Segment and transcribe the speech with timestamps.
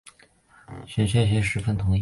[0.87, 1.89] 谢玄亦十分同意。